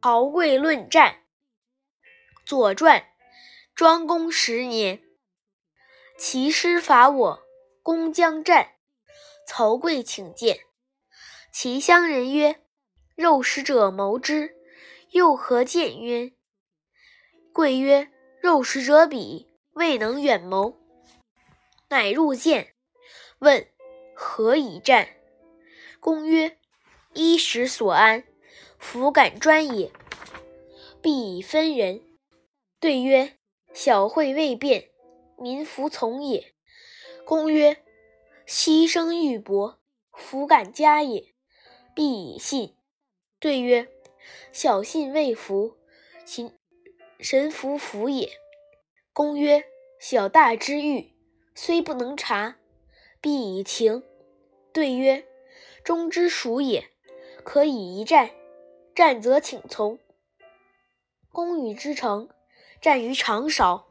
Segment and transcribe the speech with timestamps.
[0.00, 1.24] 敖贵论战。
[2.46, 3.04] 左传，
[3.74, 5.02] 庄公十年，
[6.16, 7.42] 齐师伐我，
[7.82, 8.76] 公将战。
[9.46, 10.60] 曹刿请见，
[11.52, 12.62] 齐乡人曰
[13.14, 14.56] ：“肉食者谋之，
[15.10, 16.32] 又何见焉？”
[17.52, 20.80] 刿曰：“肉食者鄙，未能远谋。”
[21.90, 22.74] 乃入见，
[23.40, 23.68] 问
[24.16, 25.08] 何以战。
[25.98, 26.58] 公曰
[27.12, 28.24] ：“衣食所安，
[28.80, 29.92] 弗敢专也，
[31.00, 32.02] 必以分人。”
[32.80, 33.36] 对曰
[33.72, 34.90] ：“小惠未变，
[35.38, 36.52] 民服从也。”
[37.24, 37.76] 公曰
[38.48, 39.76] ：“牺牲玉帛，
[40.12, 41.32] 弗敢加也，
[41.94, 42.74] 必以信。”
[43.38, 43.86] 对曰
[44.52, 45.76] ：“小信未服，
[46.24, 46.52] 秦
[47.20, 48.32] 神弗服也。”
[49.12, 49.64] 公曰
[50.00, 51.12] ：“小大之欲。”
[51.52, 52.56] 虽不能察，
[53.20, 54.02] 必以情。
[54.72, 55.26] 对曰
[55.84, 56.88] ：“忠之属也，
[57.44, 58.30] 可以一战。
[59.00, 59.98] 战则请从。”
[61.32, 62.28] 公与之成，
[62.82, 63.88] 战于长勺。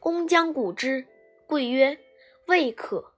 [0.00, 1.06] 公将鼓之，
[1.46, 2.00] 刿曰
[2.48, 3.14] ：“未可。”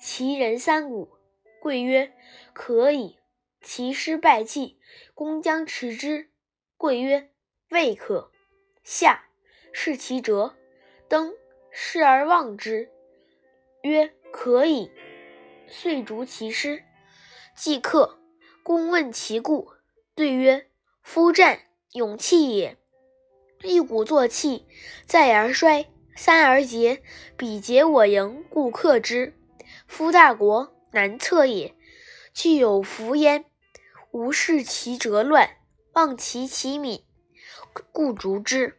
[0.00, 1.18] 其人三鼓，
[1.60, 2.12] 刿曰
[2.54, 3.18] ：“可以。”
[3.60, 4.78] 其师败绩，
[5.14, 6.30] 公将持之，
[6.76, 7.32] 刿曰
[7.70, 8.30] ：“未可。”
[8.84, 9.24] 下
[9.72, 10.54] 视其辙，
[11.08, 11.34] 登
[11.72, 12.88] 视而望之。
[13.82, 14.92] 曰：“可以。”
[15.66, 16.84] 遂逐其师。
[17.56, 18.20] 既克，
[18.62, 19.72] 公问其故，
[20.14, 20.66] 对曰
[21.10, 21.60] ：“夫战，
[21.92, 22.76] 勇气也。
[23.62, 24.66] 一鼓作气，
[25.06, 27.02] 再而衰，三而竭。
[27.34, 29.32] 彼竭我盈，故克之。
[29.86, 31.74] 夫大国，难测也。
[32.34, 33.46] 具有弗焉，
[34.10, 35.48] 无视其辙乱，
[35.94, 37.02] 望其其敏，
[37.90, 38.77] 故逐之。”